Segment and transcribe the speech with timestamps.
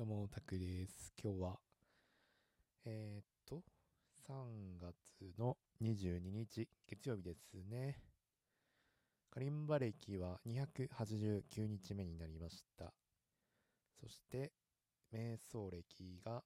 [0.00, 1.12] どうも、タクです。
[1.22, 1.58] 今日は、
[2.86, 3.62] えー、っと、
[4.26, 7.98] 3月の22日、月曜日ですね。
[9.30, 12.94] カリンバ歴は289日目になりました。
[14.00, 14.52] そして、
[15.12, 16.42] 瞑想歴が、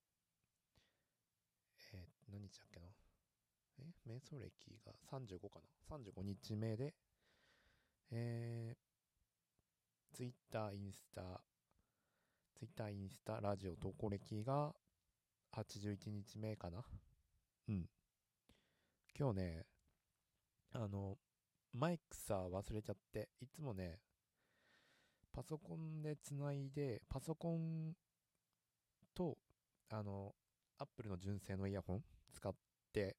[1.92, 2.86] えー、何日だっけな？
[3.78, 3.92] え？
[4.04, 6.92] 瞑想歴が35かな ?35 日目で、
[8.10, 11.40] えー、ツイッター、インスタ、
[12.66, 14.72] ツインスタ、ラジオ投稿歴が
[15.54, 16.82] 81日目かな。
[17.68, 17.86] うん。
[19.18, 19.66] 今日ね、
[20.72, 21.16] あの、
[21.72, 23.98] マイクさ忘れちゃって、いつもね、
[25.32, 27.92] パソコンでつないで、パソコン
[29.14, 29.36] と、
[29.90, 30.34] あの、
[30.78, 32.54] アップルの純正のイヤホン使っ
[32.92, 33.16] て、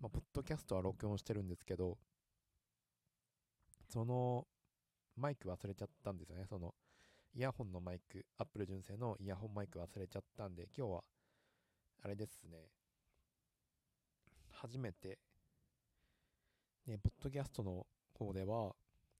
[0.00, 1.98] まあ、ポッドキャストは録音してるんですけど、
[3.88, 4.46] その、
[5.16, 6.46] マイク忘れちゃったんですよね。
[6.48, 6.74] その、
[7.36, 11.04] イヤホンのマイク、アップル純正のイヤホンマイク忘れちゃったんで、今日は、
[12.04, 12.68] あれですね、
[14.52, 15.18] 初めて、
[16.86, 17.86] ね、ポッドキャストの
[18.16, 18.76] 方では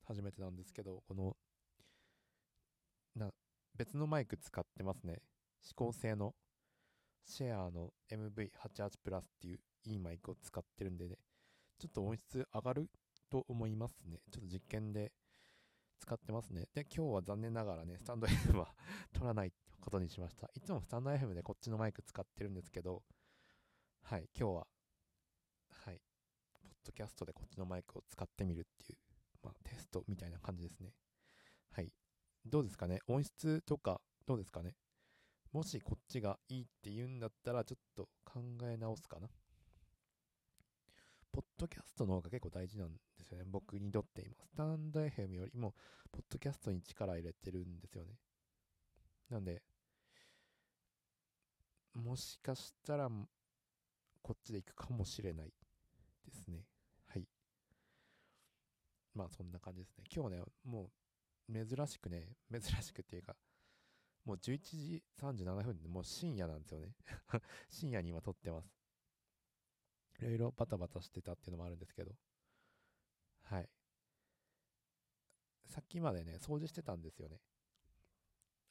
[0.06, 1.36] 初めてなんですけど、この、
[3.16, 3.32] な、
[3.76, 5.20] 別のマイク使ってますね。
[5.62, 6.34] 指向性の、
[7.24, 11.16] シェアの MV88 プラスっていういいマイクを使ってるんでね、
[11.80, 12.88] ちょっと音質上がる
[13.28, 14.20] と思いますね。
[14.30, 15.10] ちょっと実験で
[15.98, 16.68] 使ってますね。
[16.74, 18.74] で、今日は残念ながらね、スタンド FM は
[19.12, 20.50] 取らないことにしました。
[20.54, 23.02] いつもスタンド FM でこっちのマイク使ってるんですけど、
[24.02, 24.66] はい、今日は、
[25.70, 26.00] はい、
[26.62, 28.98] ポッドキャストでこっちのマイクを使ってみるっていう、
[29.42, 30.94] まあ、テストみたいな感じですね。
[31.70, 31.92] はい。
[32.44, 33.00] どうですかね？
[33.06, 34.76] 音質とか、どうですかね？
[35.52, 39.28] もしこっちがいいって言うんだったら、ちょっと考え直すかな。
[41.34, 43.44] ポッドキャストの方が結構大事なんですよね。
[43.50, 44.36] 僕にとって今。
[44.46, 45.74] スタンド FM よりも、
[46.12, 48.12] ポッドキャストに力入れてるんですよね。
[49.28, 49.60] なんで、
[51.92, 53.10] もしかしたら、
[54.22, 55.52] こっちで行くかもしれない
[56.24, 56.66] ですね。
[57.08, 57.26] はい。
[59.12, 60.04] まあそんな感じですね。
[60.14, 60.92] 今日ね、も
[61.48, 63.34] う珍しくね、珍しくっていうか、
[64.24, 66.94] もう11時37分でもう深夜なんですよね。
[67.68, 68.83] 深夜に今撮ってます。
[70.20, 72.12] いろいろバタバタしてたっていうのもあるんですけど。
[73.42, 73.68] はい。
[75.66, 77.40] さっきまでね、掃除してたんですよね。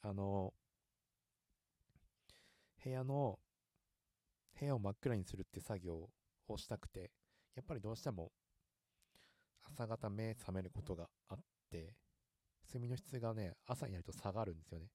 [0.00, 0.54] あの、
[2.82, 3.38] 部屋の、
[4.58, 6.08] 部屋を真っ暗にするって作業
[6.48, 7.10] をしたくて、
[7.54, 8.32] やっぱりどうしても
[9.64, 11.38] 朝方目覚めることがあっ
[11.70, 11.94] て、
[12.66, 14.86] 睡眠の質がね、朝になると下がるんですよね。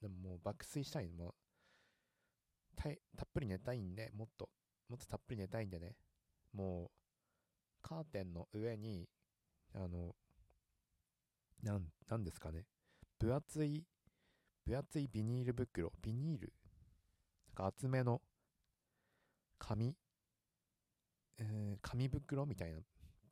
[0.00, 1.34] でももう爆睡したいのも
[2.78, 4.48] たい、たっぷり寝たいんで、もっと、
[4.88, 5.94] もっとたっぷり寝たいんでね、
[6.54, 6.90] もう、
[7.82, 9.08] カーテンの上に、
[9.74, 10.14] あの、
[11.62, 12.64] なん、なんですかね、
[13.18, 13.84] 分厚い、
[14.64, 16.52] 分厚いビニール袋、ビニール、
[17.48, 18.22] なんか厚めの、
[19.58, 19.94] 紙、
[21.38, 22.78] えー紙袋みたいな、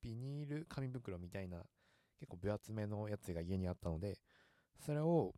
[0.02, 1.64] ビニール紙袋みたいな、
[2.18, 4.18] 結構分厚めのやつが家にあったので、
[4.84, 5.34] それを、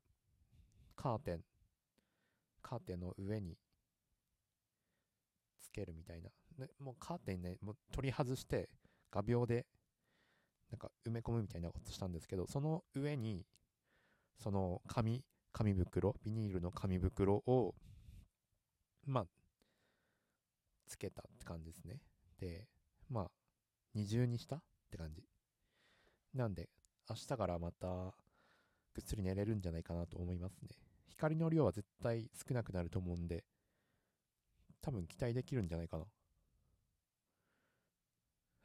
[0.97, 1.45] カーテン、
[2.61, 3.56] カーテンの上に
[5.78, 6.31] けるみたいな。
[6.81, 8.69] もうカーテンね、もう取り外して
[9.11, 9.66] 画鋲で
[10.71, 13.47] なんか埋め込むみたいなことしたんですけど、その上に、
[14.38, 17.75] その紙、紙袋、ビニールの紙袋を、
[19.06, 19.27] まあ、
[20.87, 22.00] つけたって感じですね。
[22.38, 22.69] で、
[23.09, 23.31] まあ、
[23.94, 25.22] 二重にしたって感じ。
[26.34, 26.69] なんで、
[27.09, 28.15] 明日からまた、
[28.94, 30.69] ぐっすり寝れるんじゃないかなと思いますね。
[31.09, 33.44] 光の量は絶対少なくなると思うんで、
[34.88, 36.04] 多分期待できるんじゃないかな。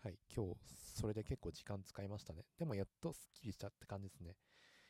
[0.06, 0.56] はい、今日、
[0.96, 2.44] それで結構時間使いましたね。
[2.58, 4.36] でもやっとスッキリしたって感じですね。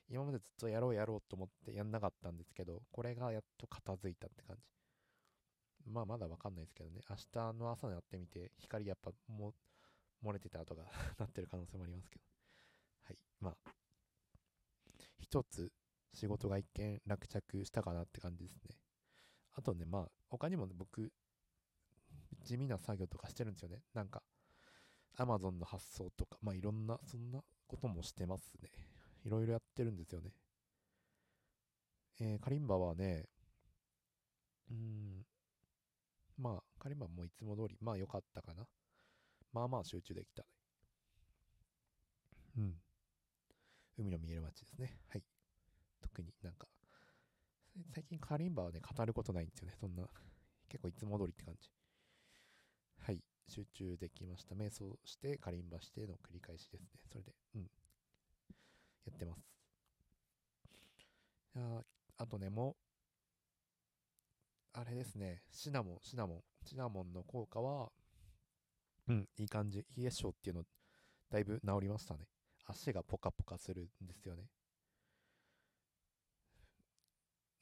[0.07, 5.89] 今までずっとやろうやろうと思ってやんなかったんですけど、これがやっと片付いたって感じ。
[5.89, 7.01] まあまだわかんないですけどね。
[7.09, 9.55] 明日の朝になってみて、光やっぱも
[10.23, 10.83] 漏れてた跡が
[11.17, 12.25] なってる可能性もありますけど。
[13.05, 13.17] はい。
[13.39, 13.71] まあ、
[15.17, 15.71] 一つ
[16.13, 18.77] 仕事が一見落着したかなって感じですね。
[19.55, 21.11] あとね、まあ、他にもね、僕、
[22.43, 23.81] 地味な作業とかしてるんですよね。
[23.93, 24.21] なんか、
[25.17, 28.69] Amazon の発送とか、まあいろんな、そんなこともしてますね。
[29.25, 30.31] いろいろやってるんですよね。
[32.19, 33.25] えー、カリンバはね、
[34.69, 35.25] うーん、
[36.37, 38.67] まあ、カリンバもいつも通り、まあ良かったかな。
[39.51, 40.47] まあまあ集中できたね。
[42.57, 42.73] うん。
[43.97, 44.97] 海の見える街ですね。
[45.09, 45.23] はい。
[46.01, 46.67] 特になんか、
[47.93, 49.73] 最近カリンバはね、語ることないんですよね。
[49.79, 50.07] そんな、
[50.69, 51.69] 結構いつも通りって感じ。
[53.47, 54.55] 集中できました。
[54.55, 56.87] 瞑想して、カリンバしての繰り返しですね。
[57.11, 57.61] それで、うん。
[57.61, 57.67] や
[59.13, 59.39] ってます。
[61.55, 61.83] いや
[62.17, 62.75] あとね、もう
[64.75, 67.91] あれですね、シナモン、シナモン、シナモンの効果は、
[69.07, 69.85] うん、いい感じ。
[69.95, 70.63] 冷え性っていうの、
[71.29, 72.25] だいぶ治りましたね。
[72.65, 74.45] 足がポカポカするんですよね。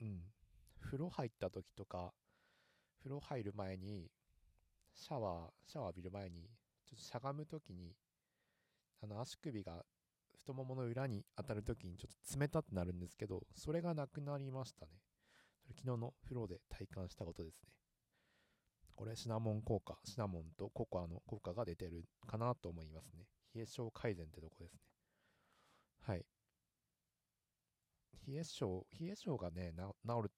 [0.01, 0.21] うん。
[0.79, 2.13] 風呂入った時とか、
[2.99, 4.09] 風呂入る前に、
[4.93, 6.49] シャワー、シャワー浴びる前に、
[6.85, 7.95] ちょっとしゃがむ時に、
[9.01, 9.83] あの足首が
[10.37, 14.91] 太ももの裏に当たる時にちょっと冷たってなるんですけど、それがなくなりましたね。
[15.61, 17.69] それ昨日の風呂で体感したことですね。
[18.95, 23.25] これシナモン効果、シナモンとココアの効果が出てるかなと思いますね。
[23.55, 24.79] 冷え性改善ってとこですね。
[26.01, 26.25] はい。
[28.27, 29.73] 冷え性、冷え性がね、
[30.05, 30.31] 治る、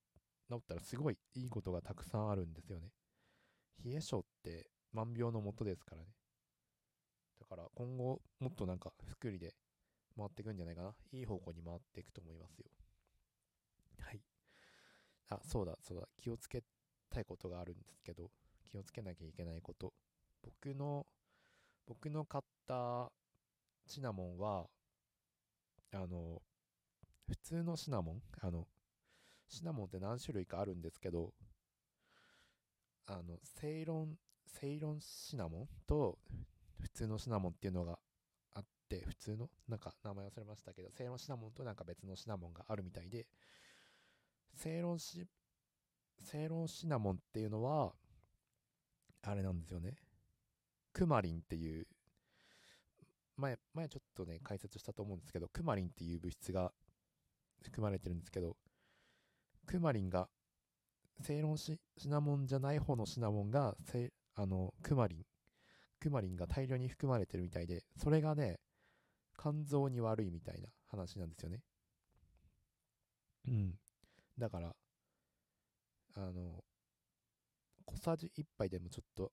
[0.49, 2.89] 治ったらすごいいいことがたくさんあるんですよね。
[3.83, 6.07] 冷え性って万病のもとですからね。
[7.39, 9.55] だから今後もっとなんか福利で
[10.17, 10.95] 回っていくんじゃないかな。
[11.11, 12.65] いい方向に回っていくと思いますよ。
[13.99, 14.21] はい。
[15.29, 16.07] あ、そうだ、そうだ。
[16.17, 16.63] 気をつけ
[17.09, 18.29] たいことがあるんですけど、
[18.65, 19.93] 気をつけなきゃいけないこと。
[20.43, 21.07] 僕の、
[21.85, 23.11] 僕の買った
[23.87, 24.67] シナモンは、
[25.93, 26.41] あの、
[27.27, 28.21] 普通のシナモン？
[28.41, 28.67] あの、
[29.47, 31.33] シナモンって何種類かあるんですけど、
[33.05, 36.17] あの、セイロン、セイロンシナモンと
[36.79, 37.99] 普通のシナモンっていうのが
[38.53, 39.49] あって、普通の？
[39.67, 43.27] なんか名前忘れましたけど、セイロンシナモンとなんか別のシナモンがあるみたいで、
[44.55, 45.25] セイロンシ、
[46.19, 47.93] セイロンシナモンっていうのは、
[49.23, 49.95] あれなんですよね。
[50.93, 51.87] クマリンっていう、
[53.35, 56.71] 前、前ちょっとね、解説したと思うんですけど、クマリンっていう物質が
[57.63, 58.55] 含まれてるんですけど、
[59.65, 60.29] クマリンが、
[61.21, 65.25] セイロンシナモンじゃない方のシナモンが、セあの、クマリン、
[65.99, 68.59] クマリンが大量に含まれてるみたいで、それがね、
[69.37, 71.61] 肝臓に悪いみたいな話なんですよね。
[73.47, 73.75] うん。
[74.37, 74.75] だから、
[76.15, 76.63] あの、
[77.85, 79.31] 小さじ1杯でもちょっと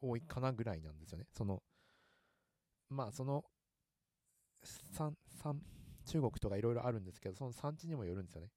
[0.00, 1.26] 多いかなぐらいなんですよね。
[1.32, 1.62] その、
[2.90, 3.44] まあその、
[4.64, 5.60] 3、3、
[6.06, 8.48] 中国とかいろいろあるんですけど、その産地にもよるんですよね。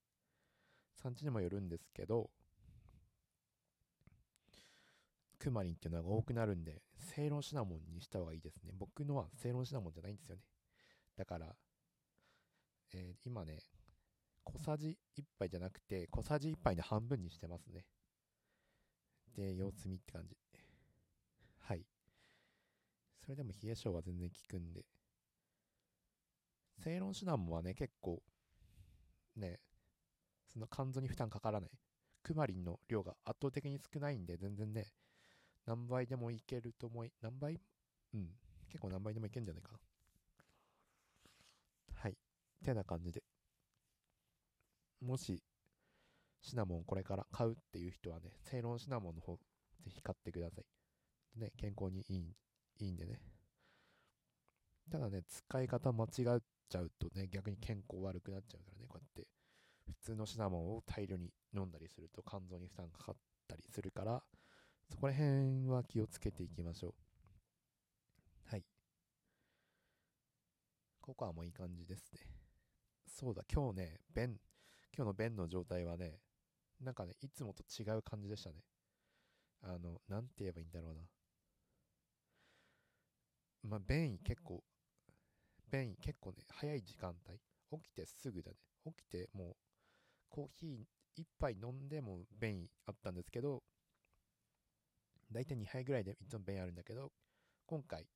[1.02, 2.30] 産地にもよるんですけど、
[5.40, 8.72] クマリンっていうのが多くなるんで、セイロンシナモンにした方がいいですね。
[8.78, 10.44] 僕のはセイロンシナモンじゃないんですよね。
[11.18, 11.56] だから、
[12.94, 13.58] えー、今ね、
[14.44, 17.86] 小さじ1杯じゃなくて、小さじ1杯で半分にしてますね。
[19.36, 20.36] で、様子見って感じ。
[21.60, 21.86] はい。
[23.20, 24.86] それでも冷え性は全然効くんで。
[26.84, 28.22] セイロンシナモンはね、結構、
[29.36, 29.60] ね、
[30.52, 31.72] その肝臓に負担かからない。
[32.24, 34.92] クマリンの量が圧倒的に少ないんで、全然ね、
[35.66, 37.60] 何倍でもいけると思い、何倍
[38.14, 38.30] うん。
[38.68, 39.80] 結構何倍でもいけるんじゃないかな。
[41.96, 42.18] はい。
[42.64, 43.24] てな感じで。
[45.02, 45.42] もし、
[46.42, 49.38] シナモンこれから買うっていう人はね、セイロンシナモンの方、
[49.84, 51.40] ぜひ買ってください。
[51.40, 52.36] ね、健康にいい、
[52.80, 53.22] いいんでね。
[54.92, 59.31] ただね、使い方間違っちゃうとね、逆に健康悪くなっちゃうからね、こうやって。
[59.92, 63.16] 普通のシナモンを大量に飲んだりすると肝臓に負担かかっ
[63.48, 64.24] たりするから、
[64.90, 66.94] そこら辺は気をつけていきましょう。
[68.46, 68.64] はい。
[71.00, 72.20] ココアもいい感じですね。
[73.08, 74.40] そうだ、今日ね、便、
[74.96, 76.20] 今日の便の状態はね、
[76.80, 78.64] なんかね、いつもと違う感じでしたね。
[79.62, 81.02] あの、なんて言えばいいんだろうな。
[83.64, 84.64] まあ、便意結構、
[85.72, 87.40] 便意結構ね、早い時間帯。
[87.84, 88.58] 起きてすぐだね。
[88.86, 89.56] 起きてもう、
[90.32, 93.62] コーヒー一杯飲んでも便意あったんですけど、
[95.32, 97.12] だいたい2杯ぐらいでいつも便あるんだけど、
[97.66, 98.08] 今回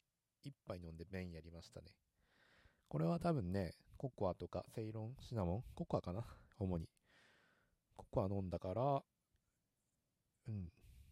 [0.45, 1.88] 1杯飲んで便やりましたね。
[2.88, 6.25] これは多分ね、ココアとかセイロンシナモンココアかな？
[6.57, 6.88] 主に。
[7.95, 9.03] ココア飲んだから、
[10.48, 10.69] うん、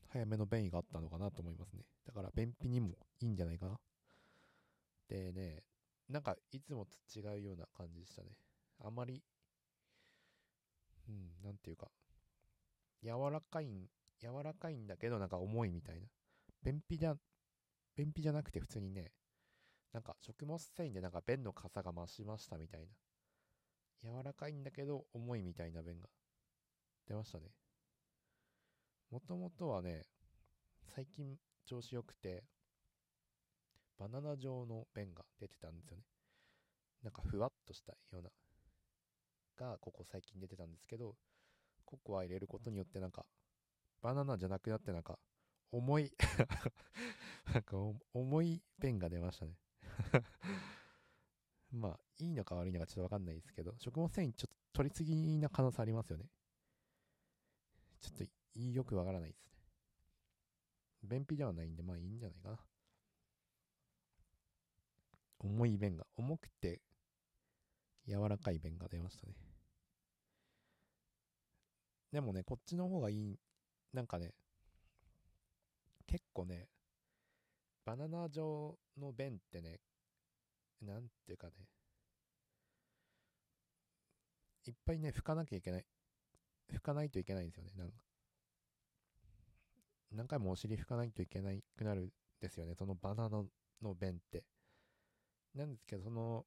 [0.10, 1.84] 早めの便意があったのかなと思いますね。
[2.06, 3.80] だから便秘にもいいんじゃないかな。
[5.10, 5.64] でね、
[6.10, 8.30] なんかいつもと違うような感じでしたね。
[8.80, 9.24] あまり、
[11.10, 11.92] うん、なんていうか、
[13.04, 13.88] 柔らかいん、
[14.20, 16.08] 柔らかいんだけどなんか重いみたいな。
[16.64, 17.16] 便秘じゃ、
[17.96, 19.12] 便秘じゃなくて普通にね、
[19.92, 22.88] なんか食物繊維でなんか便の傘が増しましたみたいな。
[24.04, 26.10] 柔らかいんだけど重いみたいな便が
[27.08, 27.52] 出ましたね。
[29.12, 30.04] もともとはね、
[30.96, 32.44] 最近調子良くて、
[33.98, 36.04] バナナ状の便が出てたんですよね。
[37.04, 38.30] なんかふわっとしたような、
[39.56, 41.16] がここ最近出てたんですけど、
[41.86, 43.26] ココア入れることによってなんか、
[44.02, 45.18] バナナじゃなくなってなんか、
[45.72, 46.12] 重い
[47.52, 47.78] なんか
[48.14, 49.58] 重い便が出ましたね
[51.72, 56.26] まあ、いいのか悪いのかちょっとわかんないですけど、食物繊維ちょっと取りすぎな可能性ありますよね。
[58.00, 59.52] ちょっとよくわからないですね。
[61.04, 62.60] 便秘ではないんで、まあいいんじゃないかな。
[65.40, 66.82] 重い便が、重くて
[68.08, 69.34] 柔らかい便が出ましたね。
[72.12, 73.40] でもね、こっちの方がいい、
[73.94, 74.34] なんかね、
[76.06, 76.68] 結構ね、
[77.86, 79.80] バナナ状の便ってね、
[80.82, 81.54] なんていうかね、
[84.66, 85.86] いっぱいね、拭かなきゃいけない。
[86.72, 87.98] 拭かないといけないんですよね、なんか。
[90.12, 93.44] 何回もお尻拭かないといけないくなるんですよね、そのバナナ
[93.82, 94.44] の便って。
[95.56, 96.46] なんですけど、その、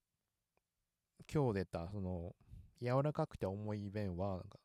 [1.32, 2.34] 今日出た、その、
[2.80, 4.58] 柔らかくて重い便は、なんか、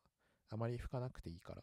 [0.50, 1.62] あまり拭かなくていいから、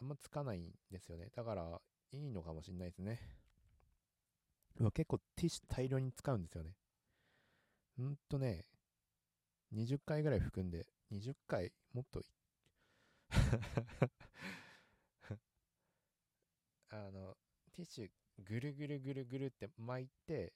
[0.00, 1.28] あんまつかないんですよね。
[1.34, 1.80] だから、
[2.12, 3.20] いいのかもしんないですね。
[4.92, 6.74] 結構ティッシュ大量に使うんですよね。
[7.96, 8.64] ほんとね、
[9.72, 12.22] 20回ぐらい拭くんで、20回、もっと
[16.90, 17.36] あの、
[17.72, 18.10] ティッシュ
[18.42, 20.52] ぐるぐるぐるぐるって巻いて、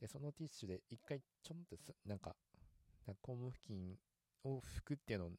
[0.00, 2.36] で、そのティッシュで一回ちょんってす、なんか、
[3.06, 3.96] なんか肛門付近
[4.44, 5.30] を拭くっていうのを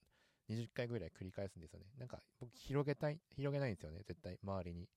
[0.49, 1.85] 20回ぐらい繰り返すんですよね。
[1.97, 4.87] なんか僕広げたい、広げないんですよね、絶対、周りに。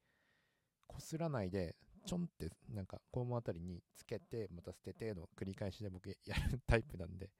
[0.86, 1.76] こすらないで、
[2.06, 7.30] ちょんって、なんか肛門あたりにつけて、また捨てての繰り返しで僕やるタイプなんで。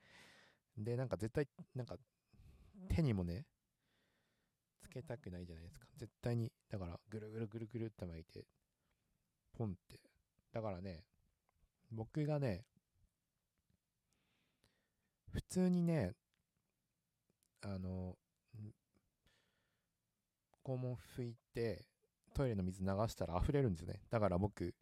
[0.76, 1.96] で、なんか絶対、なんか
[2.88, 3.46] 手にもね、
[4.80, 5.86] つけたくないじゃないですか。
[5.96, 8.46] 絶対に、だからぐるぐるぐるぐるって巻いて、
[9.52, 10.00] ポンって。
[10.52, 11.04] だからね、
[11.92, 12.64] 僕がね、
[15.30, 16.12] 普通にね、
[17.62, 18.16] あの、
[20.64, 21.84] 肛門拭いて、
[22.34, 24.00] トイレの水流したら溢れるんですよね。
[24.10, 24.74] だから僕、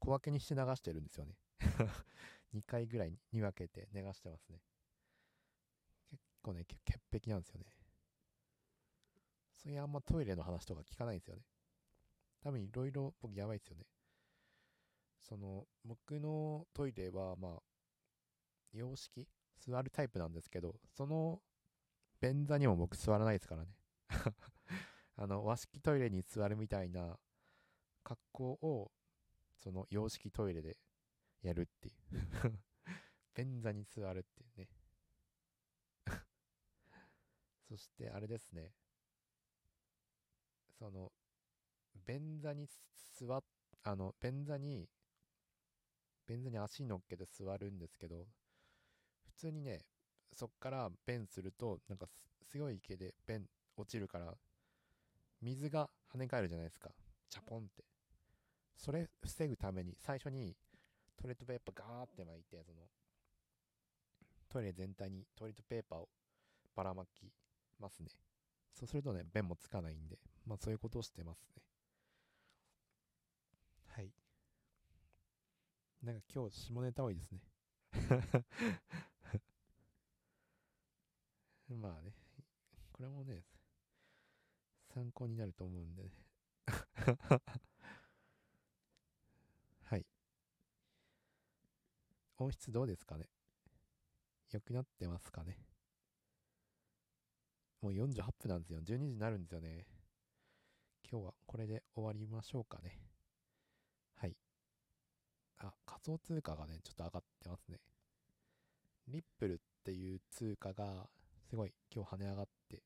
[0.00, 1.36] 小分けにして流してるんですよね。
[2.54, 4.60] 2回ぐらいに分けて流してますね。
[6.10, 7.66] 結構ね、潔癖なんですよね。
[9.54, 11.42] そういうあんまトイレの話とか聞かないんですよね。
[12.40, 13.84] 多分いろいろ僕やばいですよね。
[15.20, 17.62] その、僕のトイレは、まあ、
[18.72, 19.26] 洋式？
[19.58, 21.40] 座るタイプなんですけど、その
[22.20, 23.68] 便座にも僕座らないですからね。
[25.16, 27.18] あの、和式トイレに座るみたいな
[28.02, 28.92] 格好を、
[29.58, 30.78] その洋式トイレで
[31.42, 32.60] やるっていう
[33.34, 34.68] 便座に座るっていうね
[37.68, 38.72] そしてあれですね。
[40.78, 41.12] その、
[42.06, 42.68] 便座に
[43.16, 43.42] 座、
[43.82, 44.88] あの、便座に
[46.28, 48.26] 便座に足乗っけて座るんですけど、
[49.24, 49.80] 普通にね、
[50.32, 52.06] そっから便すると、なんか
[52.42, 54.34] すごい池で便落ちるから、
[55.40, 56.90] 水が跳ね返るじゃないですか。
[57.30, 57.84] チャポンって。
[58.76, 60.54] それ防ぐために、最初に
[61.16, 62.82] トイレットペーパーガーって巻いて、その、
[64.48, 66.08] トイレ全体にトイレットペーパーを
[66.76, 67.32] ばらまき
[67.78, 68.10] ますね。
[68.74, 71.62] そうするとね、便もつかないんで、まあそういうことをしてますね。
[73.86, 74.12] はい。
[76.08, 77.42] なんか今日下ネタ多いですね
[81.68, 82.14] まあね、
[82.90, 83.44] これもね、
[84.94, 86.10] 参考になると思うんでね
[89.84, 90.06] はい。
[92.38, 93.28] 音質どうですかね？
[94.50, 95.58] 良くなってますかね？
[97.82, 98.80] もう48分なんですよ。
[98.80, 99.86] 12時になるんですよね。
[101.02, 103.07] 今日はこれで終わりましょうかね。
[105.98, 107.78] 仮想通貨がね、ちょっと上がってますね。
[109.08, 111.08] リップルっていう通貨が、
[111.50, 112.82] すごい今日跳ね上がって、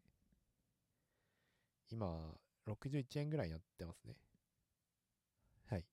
[1.90, 2.35] 今、
[2.66, 4.14] 61円ぐらいになってますね。
[5.69, 5.85] はい。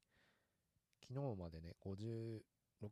[1.05, 2.41] 昨日までね、56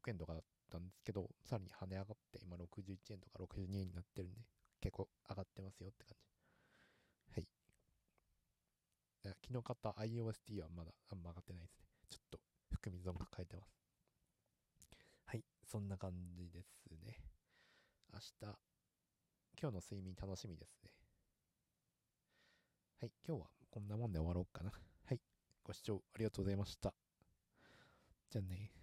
[0.09, 4.41] 円とかだったんですけど、さらに跳ね上がって、今61円とか62円になってるんで、
[4.81, 7.33] 結構上がってますよって感じ。
[7.33, 7.47] はい。
[9.23, 11.85] 昨日買った iOST はまだあんま上がってないですね。
[12.09, 12.39] ちょっと
[12.73, 13.76] 含み損抱えてます。
[15.67, 17.19] そんな感じですね。
[18.13, 18.33] 明日、
[19.61, 20.91] 今日の睡眠楽しみですね。
[23.01, 24.71] はい、今日はこんなもんで終わろうかな。
[24.71, 25.19] はい、
[25.63, 26.93] ご視聴ありがとうございました。
[28.29, 28.76] じゃあね。